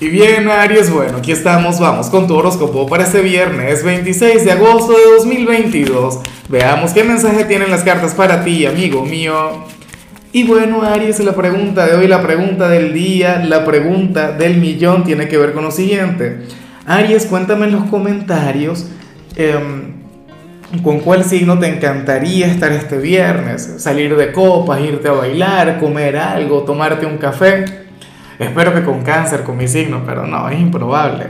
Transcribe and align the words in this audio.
Y 0.00 0.08
bien, 0.08 0.48
Aries, 0.48 0.90
bueno, 0.90 1.18
aquí 1.18 1.30
estamos, 1.30 1.78
vamos 1.78 2.08
con 2.08 2.26
tu 2.26 2.34
horóscopo 2.34 2.88
para 2.88 3.04
este 3.04 3.20
viernes 3.20 3.84
26 3.84 4.44
de 4.44 4.50
agosto 4.50 4.92
de 4.92 5.04
2022. 5.18 6.18
Veamos 6.48 6.92
qué 6.92 7.04
mensaje 7.04 7.44
tienen 7.44 7.70
las 7.70 7.84
cartas 7.84 8.12
para 8.12 8.42
ti, 8.42 8.66
amigo 8.66 9.04
mío. 9.04 9.64
Y 10.32 10.42
bueno, 10.42 10.82
Aries, 10.82 11.20
la 11.20 11.36
pregunta 11.36 11.86
de 11.86 11.94
hoy, 11.94 12.08
la 12.08 12.22
pregunta 12.22 12.68
del 12.68 12.92
día, 12.92 13.38
la 13.44 13.64
pregunta 13.64 14.32
del 14.32 14.56
millón 14.56 15.04
tiene 15.04 15.28
que 15.28 15.38
ver 15.38 15.52
con 15.52 15.62
lo 15.62 15.70
siguiente. 15.70 16.40
Aries, 16.86 17.26
cuéntame 17.26 17.66
en 17.66 17.72
los 17.72 17.84
comentarios 17.84 18.88
em, 19.36 19.92
con 20.82 20.98
cuál 21.00 21.22
signo 21.22 21.60
te 21.60 21.68
encantaría 21.68 22.48
estar 22.48 22.72
este 22.72 22.98
viernes. 22.98 23.76
Salir 23.78 24.16
de 24.16 24.32
copas, 24.32 24.80
irte 24.80 25.06
a 25.06 25.12
bailar, 25.12 25.78
comer 25.78 26.16
algo, 26.16 26.64
tomarte 26.64 27.06
un 27.06 27.18
café. 27.18 27.83
Espero 28.38 28.74
que 28.74 28.82
con 28.82 29.02
cáncer, 29.02 29.42
con 29.42 29.56
mi 29.56 29.68
signo, 29.68 30.02
pero 30.04 30.26
no, 30.26 30.48
es 30.48 30.58
improbable. 30.58 31.26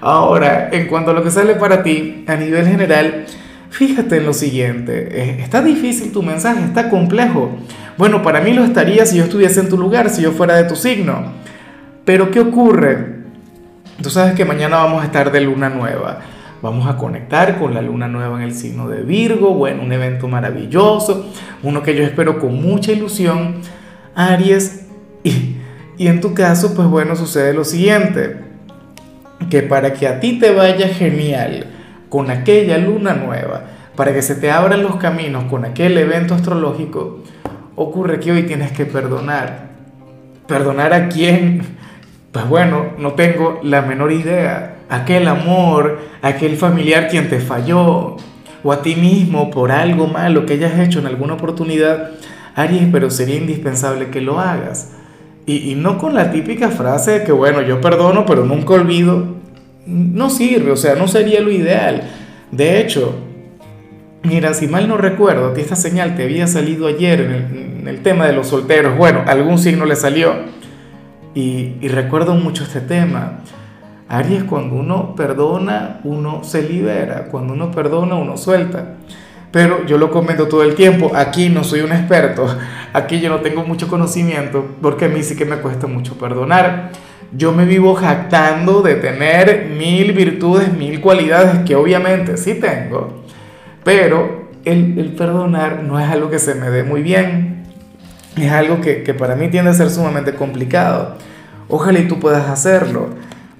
Ahora, 0.00 0.68
en 0.72 0.88
cuanto 0.88 1.12
a 1.12 1.14
lo 1.14 1.22
que 1.22 1.30
sale 1.30 1.54
para 1.54 1.82
ti, 1.82 2.24
a 2.26 2.34
nivel 2.36 2.66
general, 2.66 3.24
fíjate 3.70 4.16
en 4.16 4.26
lo 4.26 4.34
siguiente. 4.34 5.08
Eh, 5.10 5.36
está 5.40 5.62
difícil 5.62 6.12
tu 6.12 6.22
mensaje, 6.22 6.64
está 6.64 6.88
complejo. 6.90 7.56
Bueno, 7.96 8.22
para 8.22 8.40
mí 8.40 8.52
lo 8.52 8.64
estaría 8.64 9.06
si 9.06 9.18
yo 9.18 9.24
estuviese 9.24 9.60
en 9.60 9.68
tu 9.68 9.78
lugar, 9.78 10.10
si 10.10 10.22
yo 10.22 10.32
fuera 10.32 10.56
de 10.56 10.64
tu 10.64 10.76
signo. 10.76 11.32
Pero 12.04 12.30
¿qué 12.30 12.40
ocurre? 12.40 13.22
Tú 14.02 14.10
sabes 14.10 14.34
que 14.34 14.44
mañana 14.44 14.78
vamos 14.78 15.02
a 15.02 15.06
estar 15.06 15.30
de 15.30 15.40
luna 15.40 15.68
nueva. 15.68 16.18
Vamos 16.62 16.86
a 16.88 16.96
conectar 16.96 17.58
con 17.58 17.74
la 17.74 17.82
luna 17.82 18.08
nueva 18.08 18.36
en 18.36 18.42
el 18.42 18.54
signo 18.54 18.88
de 18.88 19.02
Virgo. 19.02 19.54
Bueno, 19.54 19.82
un 19.82 19.92
evento 19.92 20.28
maravilloso, 20.28 21.32
uno 21.62 21.82
que 21.82 21.94
yo 21.94 22.02
espero 22.02 22.38
con 22.38 22.60
mucha 22.60 22.92
ilusión. 22.92 23.56
Aries, 24.14 24.86
y 25.24 25.51
y 26.02 26.08
en 26.08 26.20
tu 26.20 26.34
caso, 26.34 26.74
pues 26.74 26.88
bueno, 26.88 27.14
sucede 27.14 27.54
lo 27.54 27.64
siguiente, 27.64 28.38
que 29.48 29.62
para 29.62 29.92
que 29.92 30.08
a 30.08 30.18
ti 30.18 30.36
te 30.40 30.50
vaya 30.52 30.88
genial 30.88 31.66
con 32.08 32.28
aquella 32.28 32.76
luna 32.76 33.14
nueva, 33.14 33.62
para 33.94 34.12
que 34.12 34.20
se 34.20 34.34
te 34.34 34.50
abran 34.50 34.82
los 34.82 34.96
caminos 34.96 35.44
con 35.44 35.64
aquel 35.64 35.96
evento 35.96 36.34
astrológico, 36.34 37.22
ocurre 37.76 38.18
que 38.18 38.32
hoy 38.32 38.42
tienes 38.42 38.72
que 38.72 38.84
perdonar. 38.84 39.68
¿Perdonar 40.48 40.92
a 40.92 41.08
quién? 41.08 41.62
Pues 42.32 42.48
bueno, 42.48 42.94
no 42.98 43.12
tengo 43.12 43.60
la 43.62 43.82
menor 43.82 44.10
idea. 44.10 44.78
Aquel 44.88 45.28
amor, 45.28 46.00
aquel 46.20 46.56
familiar 46.56 47.06
quien 47.06 47.28
te 47.28 47.38
falló, 47.38 48.16
o 48.64 48.72
a 48.72 48.82
ti 48.82 48.96
mismo 48.96 49.52
por 49.52 49.70
algo 49.70 50.08
malo 50.08 50.46
que 50.46 50.54
hayas 50.54 50.80
hecho 50.80 50.98
en 50.98 51.06
alguna 51.06 51.34
oportunidad, 51.34 52.10
Aries, 52.56 52.88
pero 52.90 53.08
sería 53.08 53.36
indispensable 53.36 54.08
que 54.08 54.20
lo 54.20 54.40
hagas. 54.40 54.96
Y, 55.44 55.74
no 55.74 55.98
con 55.98 56.14
la 56.14 56.30
típica 56.30 56.70
frase 56.70 57.18
de 57.18 57.24
que, 57.24 57.32
bueno, 57.32 57.62
yo 57.62 57.80
perdono, 57.80 58.24
pero 58.26 58.44
nunca 58.44 58.74
olvido. 58.74 59.36
No 59.86 60.30
sirve, 60.30 60.70
o 60.70 60.76
sea, 60.76 60.94
no 60.94 61.08
sería 61.08 61.40
lo 61.40 61.50
ideal. 61.50 62.02
De 62.52 62.80
hecho, 62.80 63.16
mira, 64.22 64.54
si 64.54 64.68
mal 64.68 64.88
no 64.88 64.96
recuerdo, 64.96 65.48
a 65.48 65.54
ti 65.54 65.60
esta 65.60 65.74
señal 65.74 66.14
te 66.14 66.22
había 66.22 66.46
salido 66.46 66.86
ayer 66.86 67.20
en 67.20 67.88
el, 67.88 68.02
tema 68.02 68.26
de 68.26 68.34
los 68.34 68.48
solteros. 68.48 68.96
Bueno, 68.96 69.24
algún 69.26 69.58
signo 69.58 69.84
le 69.84 69.96
salió. 69.96 70.34
Y, 71.34 71.74
y 71.80 71.88
recuerdo 71.88 72.34
mucho 72.34 72.62
este 72.62 72.80
tema. 72.80 73.40
Aries, 74.08 74.44
cuando 74.44 74.76
uno 74.76 75.16
perdona, 75.16 76.00
uno 76.04 76.44
se 76.44 76.62
libera. 76.62 77.24
Cuando 77.32 77.54
uno 77.54 77.72
perdona, 77.72 78.14
uno 78.14 78.36
suelta 78.36 78.96
pero 79.52 79.84
yo 79.86 79.98
lo 79.98 80.10
comento 80.10 80.48
todo 80.48 80.64
el 80.64 80.74
tiempo. 80.74 81.12
Aquí 81.14 81.48
no 81.50 81.62
soy 81.62 81.82
un 81.82 81.92
experto, 81.92 82.46
aquí 82.92 83.20
yo 83.20 83.28
no 83.28 83.40
tengo 83.40 83.62
mucho 83.62 83.86
conocimiento, 83.86 84.66
porque 84.80 85.04
a 85.04 85.08
mí 85.08 85.22
sí 85.22 85.36
que 85.36 85.44
me 85.44 85.56
cuesta 85.56 85.86
mucho 85.86 86.18
perdonar. 86.18 86.90
Yo 87.34 87.52
me 87.52 87.64
vivo 87.64 87.94
jactando 87.94 88.82
de 88.82 88.96
tener 88.96 89.70
mil 89.78 90.12
virtudes, 90.12 90.72
mil 90.72 91.00
cualidades 91.00 91.60
que 91.64 91.76
obviamente 91.76 92.36
sí 92.36 92.54
tengo, 92.54 93.22
pero 93.84 94.48
el, 94.64 95.14
perdonar 95.16 95.82
no 95.82 95.98
es 95.98 96.10
algo 96.10 96.28
que 96.30 96.38
se 96.38 96.54
me 96.54 96.70
dé 96.70 96.82
muy 96.82 97.02
bien, 97.02 97.64
es 98.36 98.50
algo 98.50 98.80
que, 98.80 99.02
que 99.02 99.14
para 99.14 99.36
mí 99.36 99.48
tiende 99.48 99.70
a 99.70 99.74
ser 99.74 99.90
sumamente 99.90 100.34
complicado. 100.34 101.16
Ojalá 101.68 102.00
y 102.00 102.08
tú 102.08 102.18
puedas 102.18 102.48
hacerlo. 102.48 103.10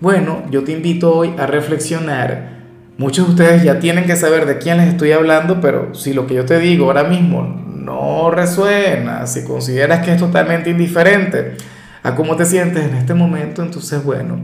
Bueno, 0.00 0.42
yo 0.50 0.64
te 0.64 0.72
invito 0.72 1.14
hoy 1.14 1.34
a 1.38 1.47
reflexionar 1.47 2.61
Muchos 3.02 3.26
de 3.26 3.32
ustedes 3.32 3.64
ya 3.64 3.80
tienen 3.80 4.04
que 4.04 4.14
saber 4.14 4.46
de 4.46 4.58
quién 4.58 4.76
les 4.76 4.86
estoy 4.86 5.10
hablando, 5.10 5.60
pero 5.60 5.92
si 5.92 6.12
lo 6.12 6.28
que 6.28 6.34
yo 6.34 6.44
te 6.44 6.60
digo 6.60 6.86
ahora 6.86 7.02
mismo 7.02 7.42
no 7.66 8.30
resuena, 8.30 9.26
si 9.26 9.42
consideras 9.42 10.04
que 10.04 10.12
es 10.12 10.18
totalmente 10.18 10.70
indiferente 10.70 11.56
a 12.04 12.14
cómo 12.14 12.36
te 12.36 12.44
sientes 12.44 12.84
en 12.84 12.94
este 12.94 13.14
momento, 13.14 13.60
entonces 13.60 14.04
bueno, 14.04 14.38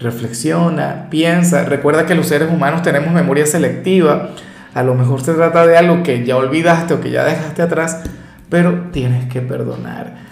reflexiona, 0.00 1.06
piensa, 1.10 1.62
recuerda 1.62 2.04
que 2.04 2.16
los 2.16 2.26
seres 2.26 2.50
humanos 2.50 2.82
tenemos 2.82 3.14
memoria 3.14 3.46
selectiva, 3.46 4.30
a 4.74 4.82
lo 4.82 4.96
mejor 4.96 5.22
se 5.22 5.34
trata 5.34 5.64
de 5.64 5.76
algo 5.76 6.02
que 6.02 6.24
ya 6.24 6.36
olvidaste 6.36 6.94
o 6.94 7.00
que 7.00 7.12
ya 7.12 7.22
dejaste 7.22 7.62
atrás, 7.62 8.02
pero 8.50 8.88
tienes 8.90 9.28
que 9.28 9.42
perdonar. 9.42 10.31